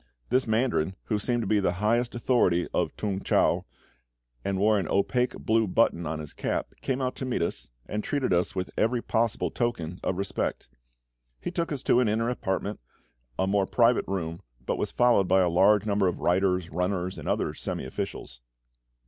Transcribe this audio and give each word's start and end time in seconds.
This 0.29 0.47
mandarin, 0.47 0.95
who 1.03 1.19
seemed 1.19 1.43
to 1.43 1.47
be 1.47 1.59
the 1.59 1.73
highest 1.73 2.15
authority 2.15 2.67
of 2.73 2.89
T'ung 2.97 3.23
chau, 3.23 3.65
and 4.43 4.57
wore 4.57 4.79
an 4.79 4.87
opaque 4.87 5.33
blue 5.37 5.67
button 5.67 6.07
on 6.07 6.17
his 6.17 6.33
cap, 6.33 6.73
came 6.81 7.03
out 7.03 7.15
to 7.17 7.23
meet 7.25 7.43
us, 7.43 7.67
and 7.85 8.03
treated 8.03 8.33
us 8.33 8.55
with 8.55 8.71
every 8.75 8.99
possible 8.99 9.51
token 9.51 9.99
of 10.03 10.17
respect. 10.17 10.69
He 11.39 11.51
took 11.51 11.71
us 11.71 11.83
to 11.83 11.99
an 11.99 12.09
inner 12.09 12.31
apartment, 12.31 12.79
a 13.37 13.45
more 13.45 13.67
private 13.67 14.07
room, 14.07 14.41
but 14.65 14.79
was 14.79 14.89
followed 14.91 15.27
by 15.27 15.41
a 15.41 15.49
large 15.49 15.85
number 15.85 16.07
of 16.07 16.17
writers, 16.17 16.71
runners, 16.71 17.19
and 17.19 17.29
other 17.29 17.53
semi 17.53 17.85
officials. 17.85 18.41